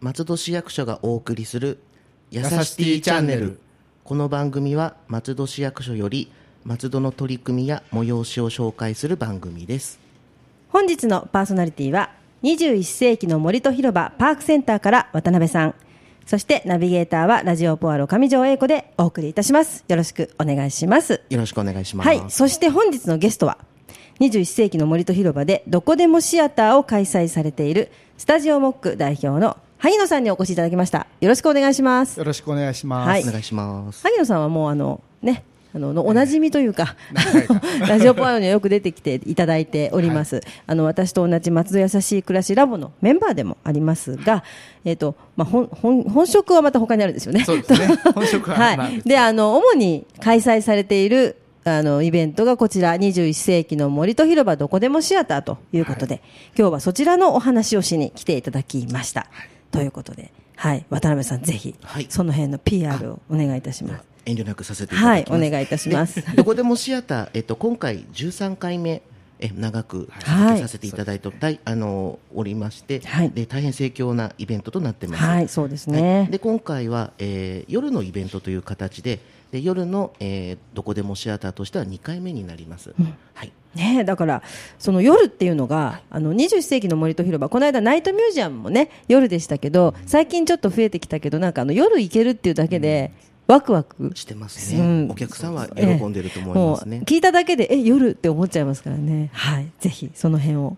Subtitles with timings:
[0.00, 1.78] 松戸市役所がお送りする
[2.30, 3.58] 「やさしティチャンネル」
[4.04, 6.30] この番組は松戸市役所より
[6.64, 9.98] 松戸の取り組みや催しを紹介する番組です。
[10.68, 12.10] 本日のパーソナリティは
[12.42, 15.74] 21世紀の森と広場パークセンターから渡辺さん。
[16.24, 19.84] そしてナビゲーターはラジオポアロ上条英子でお送りいたします。
[19.88, 21.20] よろしくお願いします。
[21.28, 22.06] よろしくお願いします。
[22.06, 22.22] はい。
[22.28, 23.58] そして本日のゲストは
[24.20, 31.06] 21世紀の森と広場でどこでもシアターを開催されているスタジオモック代表の萩野さんにお越しいただきました。
[31.20, 32.18] よろしくお願いします。
[32.18, 33.08] よろしくお願いします。
[33.08, 33.22] はい。
[33.22, 34.02] お願いします。
[34.02, 35.44] 萩野さんはもうあのね
[35.76, 36.96] あのおなじみというか、
[37.86, 44.42] ラジオポアロにはよく出てきていただいております、あの私と同じ松戸優しい暮らしラボのメンバーでもありますが、
[44.86, 47.44] えっとまあ、本本本職はまた他にあるんですよね。
[47.44, 47.94] そうですね。
[48.14, 51.36] 本職は、まあはい、であの主に開催されている
[51.68, 56.22] あのイベントがこちら21世紀の森と広場どこでもシアターということで、
[56.56, 59.26] 今日はそちらのお話をしに来ていただきました、
[59.72, 62.06] ということで、はい、渡辺さんぜひ、はい。
[62.08, 64.04] その辺の PR をお願いいたします。
[64.26, 65.30] 遠慮なくさせていただきます。
[65.32, 66.14] はいお願いいたします。
[66.14, 69.02] でどこでもシアター、えっと、今回13回目
[69.38, 73.30] え長く続けさせていただいて、大あのおりまして、はい。
[73.30, 76.18] で大変盛況なイベントとなってます、はい、そうですね。
[76.20, 76.28] はい。
[76.28, 79.18] で今回は、えー夜のイベントという形で
[79.52, 82.94] で夜の、えーどこでもシアターとしては2回目になります、
[83.34, 84.42] はい、ねえ、だから
[84.78, 93.12] その夜っていうのが、あの21世紀の森と広場この間ナイトミュージアムもね夜でしたけど最近ちょっと増えてきたけどなんかあの夜行けるっていうだけで、
[93.46, 94.12] ワクワク。
[94.14, 95.10] してますね、うん。
[95.10, 96.96] お客さんは喜んでると思いますね。
[96.96, 99.30] もう、聞いただけでえ夜って思っちゃいますからね。
[99.32, 99.70] はい。
[99.78, 100.76] ぜひその辺を。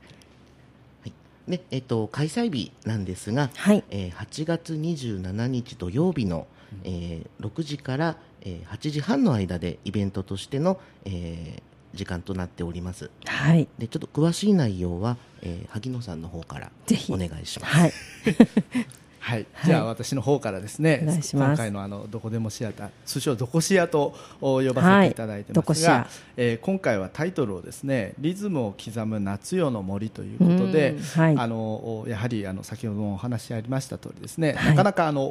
[1.03, 1.13] はい。
[1.49, 3.85] でえっと開催日なんですが、はい。
[3.91, 6.47] えー8月27日土曜日の、
[6.85, 11.62] えー6時から、えー8時半の間でイベントとしての、えー
[11.94, 13.11] 時間となっております。
[13.25, 13.67] はい。
[13.78, 17.11] でちょっと詳しい内容は、えー萩野さんの方からぜひ。
[17.12, 17.75] お願いします。
[17.77, 17.92] はい
[19.21, 26.06] はい、じゃあ私の方からですね、お願い今回のあのどこでもシアター、通称どこシアとお呼ばせていただいてますが、
[26.37, 31.37] えー今回はタイトルをですね、リズムを刻む夏夜の森ということでうん、はい。
[31.37, 31.57] あの
[32.01, 34.71] おやはりあの先ほどもお話ありました通りですね、はい。
[34.71, 35.23] なかなかあの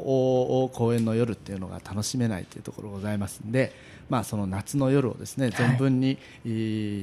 [0.73, 3.73] 公園の夜っていうのが楽しめないというところがございますんで、
[4.09, 6.49] まあその夏の夜をですね、存分に、い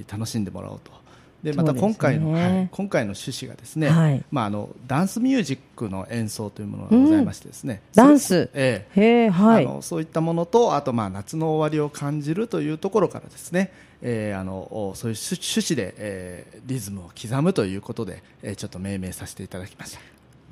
[0.00, 1.03] い楽しんでもらおうと。
[1.44, 4.24] でまた今回の、はい、今回の趣旨がですね、はい。
[4.30, 8.48] まあ、あのダンスミュージックの演奏というものがございましてですね、ダンス？
[8.54, 9.28] ええ。
[9.28, 9.66] はい。
[9.66, 20.00] あのそういったものとあとまあ夏の終わりを感じるというところからですね、えーあのおそういう趣趣旨で、えーリズムを刻むということで、えーちょっと命名させていただきました。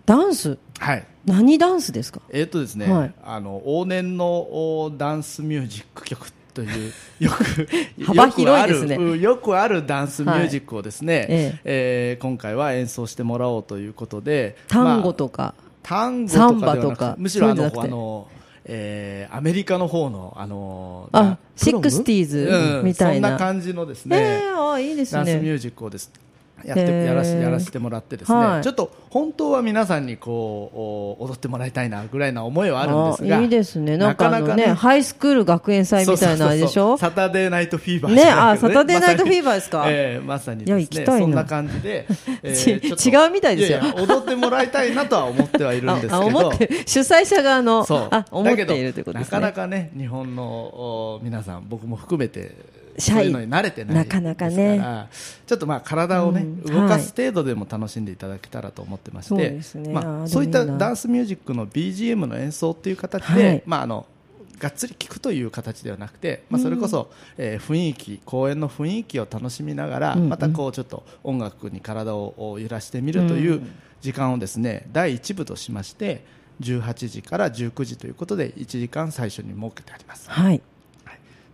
[0.05, 0.59] ダンス？
[0.79, 1.07] はい。
[1.25, 2.21] 何ダンスですか？
[2.29, 3.15] えーとですね、はい。
[3.25, 6.93] あの往年のおダンスミュージック曲という。
[7.21, 7.69] よく
[8.05, 9.19] 幅広いですね。
[9.19, 11.61] よくあるダンスミュージックをですね、はいえ。
[11.65, 17.15] えー今回は演奏してもらおうということでタンゴまあとか、タンゴとかとか。
[17.19, 18.27] むしろあのあの、
[18.65, 21.83] えーアメリカの方のあのあプロム？
[21.83, 22.39] Sixties
[22.79, 25.25] うんみたいな、そんな感じのですえね、ー、あいいですね。
[25.25, 26.11] ダンスミュージックをです
[26.65, 28.63] やってやらしやらせてもらってですね、はい。
[28.63, 33.97] ちょっと本当は皆さんにこうお踊ってもらいたいなぐらいな思いはあるんですがあいいですね。
[33.97, 39.79] なんかあのねハイスクール学園祭みたいなでしょそうサタデーナイトフィーバーねじゃないあサタデーナイトフィーバーですか？
[39.79, 39.95] まさに。
[39.95, 41.19] えーまさにね行きたいな。
[41.19, 42.07] そんな感じで、
[42.43, 43.27] え ちちょっと。
[43.27, 43.79] 違うみたいですよ。
[43.79, 46.21] やや踊ってもらいたいなとは思ってはいるんですけど。
[46.21, 49.41] 思って主催者側のあ思っているということですね。
[49.41, 52.53] なかなかね日本のお皆さん僕も含めて
[52.99, 53.95] シャイそういうのに慣れてない。
[53.95, 55.09] なかなかね。
[55.47, 56.63] ちょっとまあ体をね、うん。
[56.63, 63.63] 動かす程度でも楽しんでいただけたらと思ってまして、そういったダンスミュージックの BGM の演奏っていう形で、はい。
[63.67, 64.07] まああの
[64.59, 73.73] がっつり聴くという形ではなくて、まあ、それこそ、えー雰囲気公演の雰囲気を楽しみながら、またこうちょっと音楽に体を揺らしてみるといううん
[74.03, 76.25] 時間をですね第1部としまして
[76.61, 80.29] 18時から19時ということで1時間最初に設けてあります。
[80.29, 80.61] はい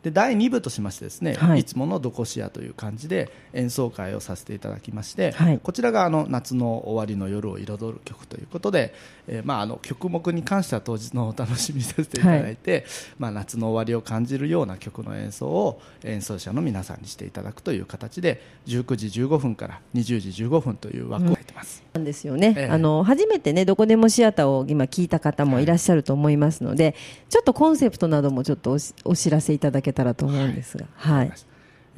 [0.08, 1.60] で第2部としましてですね、はい。
[1.60, 5.60] い、つものどこしやという感じで演奏会をさせていただきまして、はい。
[5.62, 8.94] こちらがあの夏の終わりの夜を彩る曲ということで、
[9.26, 12.84] えーまあ、あの曲目に関しては当日のお楽しみさせていただいて、
[13.18, 21.82] まあ、夏の終わりを感じるような曲の演奏を演奏者の皆さんにしていただくという形で19時15分から20時15分という枠を入ってます。
[21.92, 22.66] なんですよね、ええ。
[22.66, 26.94] あの初めてねどこでもシアターを今聞いた方もいらっしゃると思いますので、
[27.28, 31.32] ちょっとコンセプトなどもちょっとお知らせいただけたらと思うんですが、はい、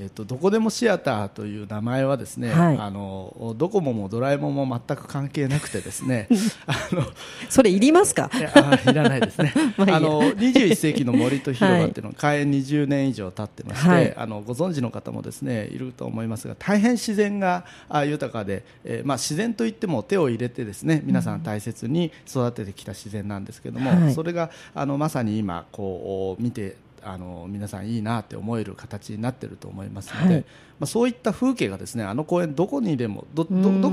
[0.00, 2.78] えっと、どこでもシアターという名前はですね、はい。
[2.78, 6.26] あのドコモもドラえもんも全く関係なくてですね
[6.66, 7.04] あの
[7.50, 8.30] それいりますか？
[8.32, 9.52] いいらないですね。
[9.76, 14.16] まあの21世紀の森と広場っていうのは 開園20年以上経ってまして、はい。
[14.16, 21.42] あのご存知の方もですねいると思いますが大変自然があ豊かで、えーまあ、自然といっても手を入れてですね皆さん。
[21.42, 24.14] 大切に育ててきた自然なんですけども、はい。
[24.14, 30.44] それがあのまさに今こう見てあの皆さんいいなって思える形になっていると思いますので、はい。
[30.78, 33.52] まあ、そういった風景がですねあの公園どこにでもどこ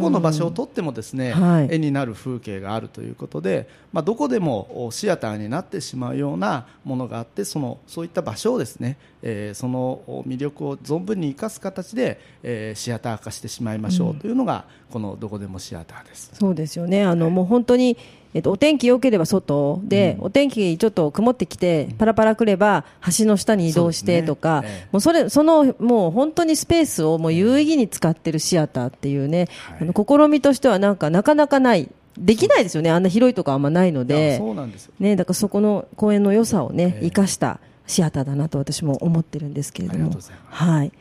[0.10, 1.68] の場所をとってもですね、はい。
[1.72, 16.32] 絵になる風景があるということで、まあ、どこでもおシアターになってしまうようなものがあってそのそういった場所をですね、えーそのお魅力を存分に生かす形で、えーシアター化してしまいましょうというのが、このどこでもシアターです。
[16.34, 17.04] そうですよね。
[17.04, 17.98] あのもう本当に、
[18.38, 19.82] えっと、お天気良ければ外。
[19.84, 22.86] で、お天気ちょっと曇ってきてパラパラ来れば
[23.18, 24.70] 橋の下に移動してとか、そね。
[24.70, 24.90] ええ。
[24.92, 29.90] もうそれそのもう本当にスペースをもう有意義に使ってるシアターっていうね、はい。
[29.90, 31.90] あの試みとしてはなんかなかなかない。
[32.16, 32.92] できないですよね。
[32.92, 34.38] あんな広いとこあんまないので。
[34.38, 34.94] そうなんですよ。
[35.00, 37.06] ね、だからそこの公園の良さをね、ええ。
[37.06, 40.06] 生かしたシアターだなと私も思ってるんですけれども。
[40.06, 40.64] ありがとうございます。
[40.64, 40.92] はい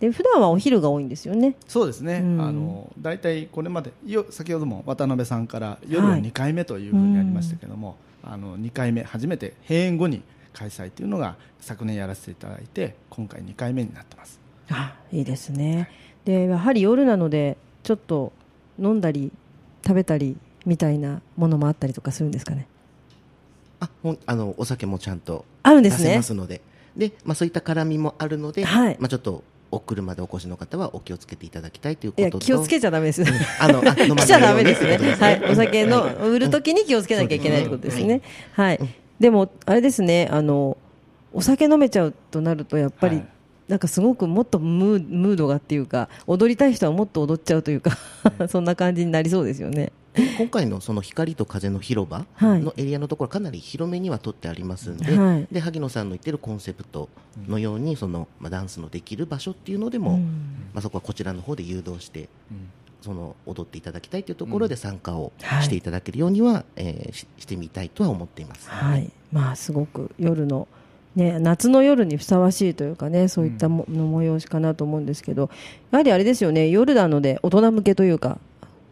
[0.00, 1.56] で普段はお昼が多いんですよね。
[1.68, 2.40] そうですね、うん。
[2.40, 6.22] あの大体これまでよ先ほども渡辺さんから夜はい。
[6.22, 10.22] 2回目というふうにありましたけども、あの2回目初めて閉園後に
[10.54, 14.40] 開催というのが昨年やらせていただいて今回2回目になってます。
[14.70, 15.90] あいいですね。
[16.24, 18.32] でやはり夜なのでちょっと
[18.78, 19.30] 飲んだり
[19.86, 22.66] 食べたりみたいなものもあったりとかするんですかね。
[23.80, 26.62] あほんあのお酒もちゃんと出あるんですますので。
[26.96, 28.96] で、まあ、そういった絡みもあるので、はい。
[28.98, 33.24] まあ、ちょっとお車でお越しの方はお気をつけていただきたいといういこと気をつけちゃダメです。
[33.60, 34.98] あのあ飲ま ちゃダメですね。
[34.98, 35.42] はい。
[35.50, 38.22] お酒の売るときに気をつけなきゃいけないってことですね。
[38.52, 38.80] はい。
[39.18, 40.28] でもあれですね。
[40.30, 40.76] あの
[41.32, 43.26] お酒飲めちゃうとなるとやっぱり、はい
[43.70, 47.96] なんかすごくもっとムードがっていうか踊りたい人はもっと踊っちゃうというか
[48.50, 49.92] そんな感じになりそうですよね。
[50.38, 52.60] 今回のその光と風の広場はい。
[52.60, 55.46] のエリアのところかなり広めには取ってありますんで,、はい。
[55.52, 57.08] で萩野さんの言ってるコンセプト
[57.46, 60.20] のようにその、まあ、ダンスのできる場所っていうのでも、うん。
[60.74, 62.68] まあ、そこはこちらの方で誘導してうん。
[63.02, 65.62] その踊っていただきたいというところで参加をはい。
[65.62, 68.68] していただけるようには、えーししてみたいとは思っています。
[68.68, 70.66] はい、まあすごく夜の、
[71.16, 75.50] ね、夏の夜にふさわしいというかねそういったもの催しかなと思うんですけど
[75.90, 78.38] やはりあれですよね夜なので大人向けというか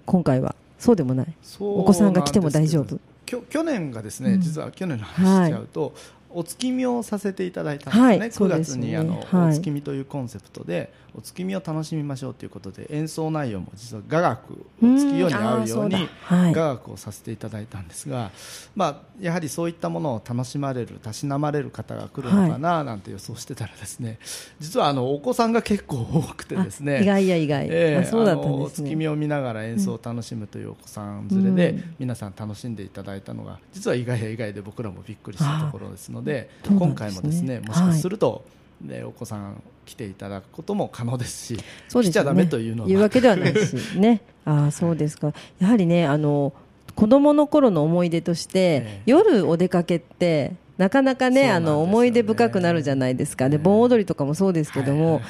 [0.05, 0.55] 今回は。
[0.79, 1.27] そうでもない。
[1.61, 2.99] お子さんが来ても大丈夫。
[3.27, 4.41] 去年がですね、うん。
[4.41, 5.93] 実は去年の話しちゃうと、
[6.31, 8.83] お月見をさせていただいたんですね、はい9そうですね。
[8.83, 9.51] 月にあの、はい。
[9.51, 18.31] お月見というコンセプトでお月見を楽しみましょうということで演奏内容も実は雅楽を月夜に合うように雅楽をさせていただいたんですが、
[18.77, 24.19] まあ、やはりそういったものを楽しまれるたしなまれる方が来るのかななんて予想してたらですね、
[24.61, 28.89] 実はあのお子さんが結構多くてですねあ意外や意外、 ええあそうだったんですね。
[28.89, 31.95] 月見を見ながら演奏を楽しむというお子さん連れで、うん。
[31.99, 36.95] 皆さん楽しんでいただいたのが実は意外や意外で僕らもびっくりしたところですのであそうなん今ですね。
[36.95, 38.45] 回もですねもしかすると、
[38.83, 42.13] ねお子さん来ていただくことも可能ですしそうですよね。
[42.13, 42.89] 来ちゃダメというのは。
[42.89, 44.21] 言うわけではないしね。
[44.45, 45.33] ああそうですか。
[45.59, 46.53] やはりねあの
[46.95, 49.03] 子供の頃の思い出として、ええ。
[49.07, 51.51] 夜お出かけってなかなかねね。
[51.51, 55.21] あの思い出深くなるじゃないですか、でええ盆踊りとかもそうですけども、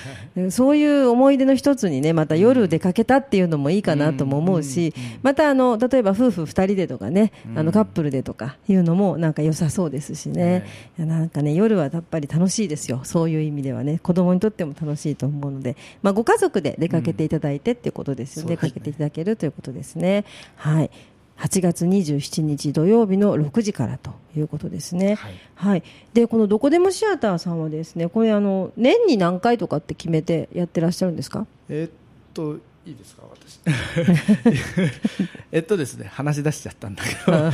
[0.51, 10.67] そういう思い出の一つにねまた夜出かけたっていうのもいいかなとも思うし、またあの例えば夫婦2人でとかね、あのカップルでとかいうのもなんか良さそうですしね、
[10.97, 13.01] なんかね夜はやっぱり楽しいですよ。
[13.05, 13.99] そういう意味ではね。
[14.03, 18.51] 子供にとっても楽しいと思うので、まあ、ご家族で出かけていただいてっていうことですよね。
[18.51, 20.25] 出かけていただけるということですね。
[20.57, 20.91] はい
[21.39, 25.15] 8月27日土曜日の6時からということですね。
[25.15, 25.35] はい。
[25.55, 31.47] はい、でこのどこでもシアターさんはですねこれあの年に何回とかって決めてやってらっしゃるんですか？
[31.69, 31.91] えーっ
[32.35, 33.61] といいですか私。
[35.53, 37.51] えっとですね話し出しちゃったんだけど。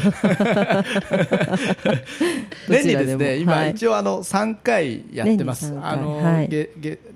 [2.68, 3.72] 年にですね今、はい。
[3.72, 5.74] 一応あの3回やってます。
[5.82, 6.20] あの、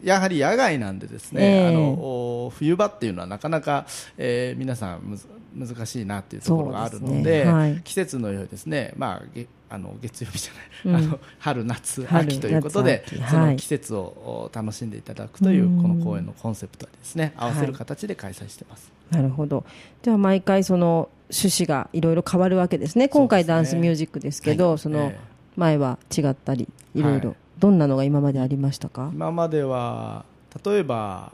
[0.03, 1.69] やはり野外なんでですね、ええ。
[1.69, 7.53] あのお冬場っていうのはなかなか、えー皆さんむず難しいなっていうところがあるのでですね。
[7.53, 7.81] はい。
[7.85, 11.09] 季節のようにですね、まあ、げあの月曜日じゃない、うん。
[11.09, 13.51] あの春夏春秋ということでそはい。
[13.53, 15.83] の季節をお楽しんでいただくといううん。
[15.83, 18.91] この公演のコンセプトにですね合わせる形で開催してます。
[19.11, 19.65] なるほど。
[20.03, 23.09] じゃあ毎回その趣旨がいろいろ変わるわけですね。
[23.09, 24.79] 今回ダンスミュージックですけどはい。
[24.79, 25.19] そのええ。
[25.57, 27.31] 前は違ったりいろいろ。
[27.31, 27.39] はい。
[27.59, 29.11] どんなのが今までありましたか？
[29.13, 30.25] 今までは
[30.65, 31.33] 例えば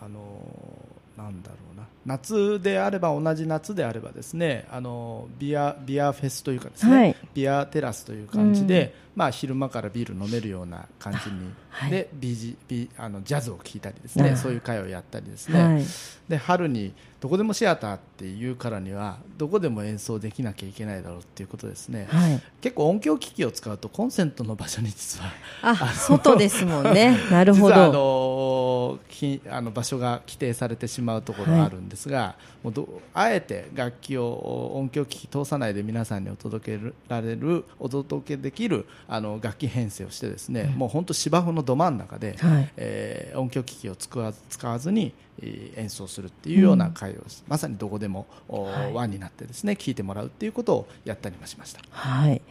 [0.00, 0.20] あの
[1.16, 1.67] なんだろう。
[1.67, 1.67] な
[2.08, 7.16] 夏であれば同じ夏であればですねあのビアビアフェスというかですね、はい。
[7.34, 9.18] ビアテラスという感じで、うん。
[9.18, 11.90] まあ、昼間からビール飲めるような感じに、はい。
[11.90, 15.84] でビジビあのジャズを聴いたりですねあそういう会をやったりですね、はい。
[16.28, 22.40] で春にどこでもシアターっていうからにはどこでも演奏できなきゃいけないだろうっていうことですね、はい。
[22.60, 27.18] 結構音響機器を使うとコンセントの場所に実はあ外ですもんね。
[27.30, 42.72] なるほ実はあどのきあの場所が規定されてしまうところがあるんですが、もうどあえて楽器を音響機器通さないで皆さんにお届けられるお届けできるあの楽器編成をしてですね、もう本当芝生のど真ん中で、はい。
[42.76, 48.92] えー音響機器を使わず使わずに、えー演奏するっていうような会を、まさにどこでも、おはい。
[48.92, 51.80] 輪になってですね聴いてもらうっていうことをやったりもしました。
[51.90, 52.42] はい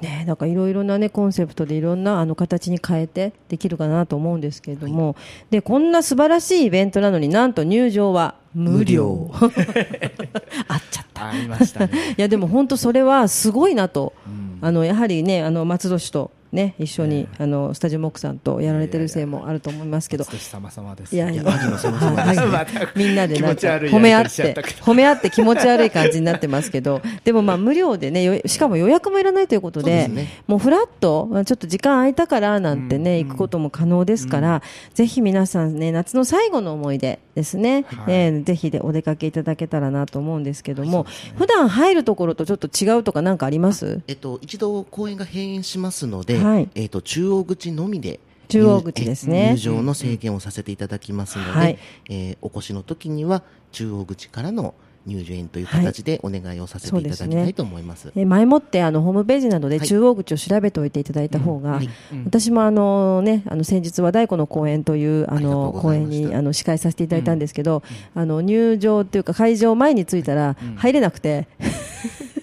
[0.00, 5.16] ね、なんかいろいろな、ね、コンセプトでいろんなあの形に変えてできるかなと思うんですけれども、
[5.50, 9.30] でこんな素晴らしいイベントなのになんと入場は無料。
[10.68, 11.28] あっちゃった。
[11.28, 12.14] ありましたね。
[12.16, 14.12] いやでも本当それはすごいなと、
[14.60, 20.24] あのやはりねあの松戸市とね一緒に、あのスタジオモックさんとやられてるせいもあると思いますけど。
[20.24, 21.44] いやいや。
[22.96, 27.00] みんなでなんか褒め合って褒め合って気持ち悪い感じになってますけど。
[27.24, 30.10] でもまあ無料でねよしかも予約もいらないということで
[30.46, 34.62] もうフラッとまあちょっと時間空いたからなんてね、行くことも可能ですから、
[34.94, 38.14] ぜひ皆さんね夏の最後の思い出ですね、はい。
[38.14, 41.04] えーぜひでお出かけいただけたらなと思うんですけども、
[41.36, 44.00] 普段入るところとちょっと違うとかなんかあります？
[44.06, 46.68] えっと、一度公演が閉園しますので、はい。
[46.74, 49.48] えっと、中央口のみで中央口ですね。
[49.56, 51.78] 入入場の制限をさせていただきますので、はい。
[52.08, 54.74] えーお越しの時には中央口からの
[55.06, 58.12] 入場という形でお願いをさせていただきたいと思います。
[58.14, 59.88] えー前もってあのホームページなどではい。
[59.88, 61.88] 中央口を調べておいていただいた方が、はい。
[62.24, 67.82] 私もあの、ね、あの先日和太鼓の公演というあの公演にあの司会させていただいたんですけど、
[68.14, 71.48] あの入場というか会場前に着いたら入れなくて。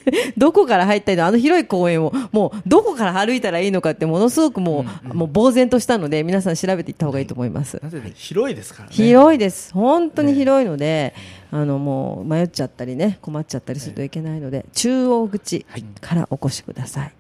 [0.38, 1.25] どこから入ったらいいの？
[1.27, 7.79] あの広い公園をもうどこから歩いたらいいのかってものすごくもう,、もう呆然としたので皆さん調べていった方がいいと思います。
[7.81, 8.95] なぜで広いですからね。
[8.95, 11.13] 広いです、本当に広いので、
[11.51, 15.65] あのもう迷っちゃったりね、困っちゃったりするといけないので、中央口
[16.01, 17.13] からお越しください。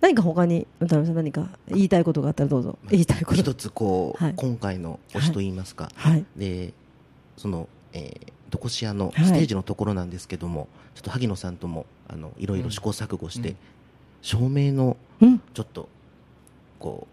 [0.00, 3.40] 何か他に、渡辺さん、何か言いたいことがあったらどうぞ、言いたいこと。
[3.40, 4.34] 一つこう、はい。
[4.36, 6.72] 今回の推しといいますか、はい、で
[7.36, 9.24] その、えー、どこし屋のはい。
[9.24, 13.56] ステージのところなんですけども、ちょっと萩野さんともあのいろいろ試行錯誤して、うん。
[14.20, 15.88] 照明のうん、ちょっと
[16.78, 17.08] こ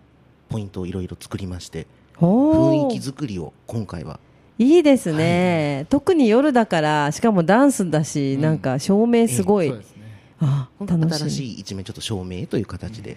[0.50, 1.88] うポイントをいろいろ作りまして
[2.20, 2.88] おー。
[2.88, 4.20] 雰囲気作りを今回は
[4.58, 8.42] いいですね、特に夜だから、しかもダンスだし、うん。
[8.42, 10.04] なんか照明すごい、そうですね。
[10.42, 13.16] あ今回楽しい新しい一面ちょっと照明という形で、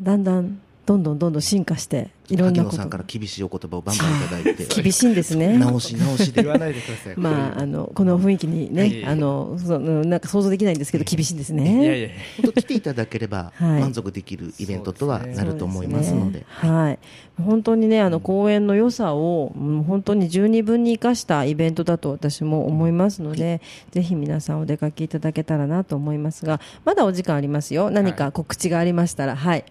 [0.00, 2.76] だんだん、どんどんどんどん進化して、いろんなこと。
[2.76, 4.66] さんから厳しいお言葉をバンバンいただいて。
[4.82, 5.58] 厳しいんですね。
[5.58, 7.14] 直し直しで言わないでください。
[7.16, 11.82] まあ、あのこの雰囲気にね、あのそのなんか想像できないんですけど、厳しいんですね。
[11.82, 12.08] いやいや。
[12.36, 13.80] 本当来ていただければはい。
[13.80, 16.46] 満足できるイベントとはなると思いますので。
[16.46, 16.98] はい、
[17.42, 27.90] 本当にねあの公演の良さを、うん本当に十二分に生かしたイベントだと私も思いますので、ぜひ皆さんお出かけいただけたらなと思いますがまだお時間ありますよ。
[27.90, 29.64] 何か告知がありましたらはい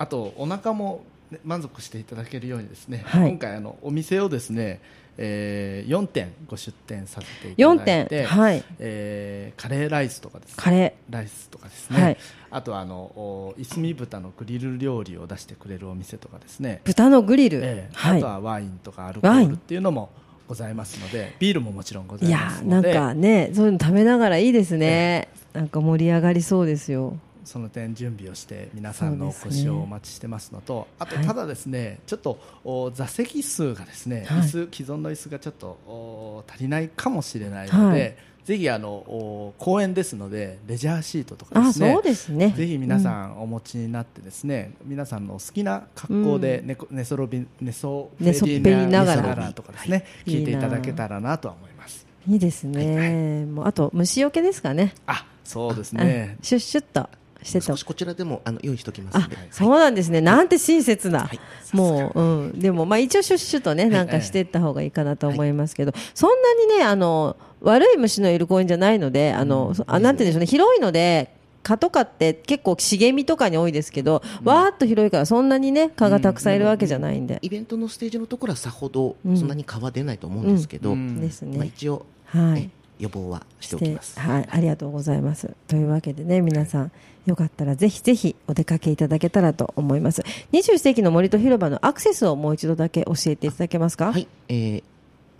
[0.00, 3.28] あとお腹もね満足していただけるようにですね、はい。
[3.28, 4.80] 今回あのお店をですね、
[5.18, 8.64] えー、4店ご出店させていただい4て、点はい。
[8.78, 10.54] えーカレーライスとかですね。
[10.56, 12.16] カレライスとかですね、はい。
[12.50, 16.80] あとあのおいすみ豚のグリル料理を出してくれるお店とかですね。
[16.82, 17.90] ー、豚のグリル、ええ。
[17.92, 18.18] はい。
[18.18, 20.08] あとはワインとかアルコールっていうのも
[20.48, 22.94] ございますのでビールももちろんございいやますので。
[22.94, 34.40] なんかねそういうの食べながらいいですね、なんか盛り上がりそうですよその点準備をして皆さんのお越しをお待ちしてますのとあとはいただですね、ちょっとお座席数がですね、はい。
[34.40, 38.16] 椅子既存の椅子がちょっとお足りないかもしれないので、はい。
[38.44, 42.54] ぜひあのお公園ですのでレジャーシートとかあですねそうですね。
[42.56, 50.34] ぜひ皆さんお持ちになってですね、皆さんの好きな格好で寝こ寝そろび寝そ寝そべりながらとかですね、いい。
[50.36, 52.06] な聞いていただけたらなとは思います。
[52.26, 54.94] いいですね、もうあと虫除けですかね。
[55.06, 56.36] あ、そうですあね。
[56.42, 57.08] シュッシュッと
[57.42, 61.40] してと少しこちらでもあの用意しておきますあので、そうなんですね、なんて親切な、はい。
[61.72, 71.38] もう、うん、でも、まあ、一応、シュッシュとね、なんかしていった方がいいかなと思いますけど、そんなにね、あの悪い虫のいる公園じゃないので、あの、そあなんて言うんでしょうね、広いので。
[71.62, 79.36] 蚊とかって結構茂みとかに多いですけど、わーっと広いからそんなにね蚊がたくさんいるわけじゃないんで、イベントのステージのところはさほどうん。
[79.36, 81.20] そんなに蚊は出ないと思うんですけど、うん。
[81.20, 81.66] ですまあ、ね。
[81.66, 82.62] 一応、はい。
[82.74, 82.80] え。
[83.00, 84.20] 予防はしておきます。
[84.20, 85.50] はい、ありがとうございます。
[85.66, 86.92] というわけでね、皆さん、
[87.26, 90.22] よかったらぜひぜひお出かけいただけたらと思います。
[90.52, 94.12] 21世紀の森と広場のアクセスをもう一度だけ教えていただけますか？
[94.12, 94.82] はい、えー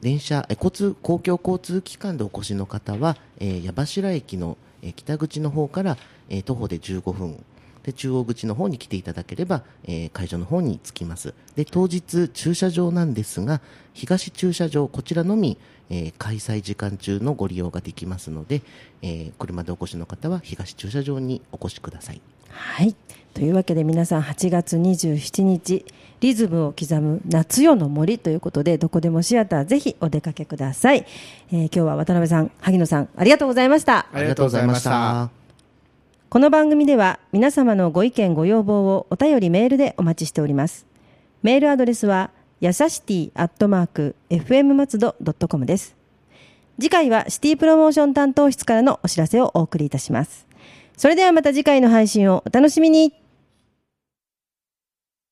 [0.00, 5.96] 電車え交通公共交通機関でお越しの方は、えー矢柱駅の、えー北口の方から、
[6.28, 7.44] えー徒歩で15分
[7.82, 13.60] で中央口の方に来ていただければ、えー会場の方に着きますで当日駐車場なんですが
[13.92, 15.58] 東駐車場こちらのみ、
[15.88, 18.62] えー開催時間中のご利用ができますので、
[19.02, 22.20] えー車でお越しの方は東駐車場にお越しください
[22.50, 22.94] はい。
[23.32, 25.84] というわけで皆さん8月27日、
[26.20, 31.06] リズムを刻む夏夜の森ということで、どこでもシアターぜひお出かけください。
[31.52, 34.08] えー今日は渡辺さん、萩野さん、ありがとうございました。
[34.12, 35.39] ありがとうございました。
[36.30, 40.86] この番組では皆様のご意見ご要望をお便りメールでお待ちしております。
[41.42, 45.96] メールアドレスは、やさしティアットマーク、fm 松戸ドットコムです。
[46.78, 50.46] 次回はシティプロモーション担当室からのお知らせをお送りいたします。
[50.96, 53.12] それではまた次回の配信をお楽しみに。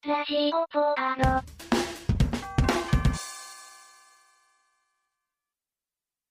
[0.04, 1.77] ラジオポアド。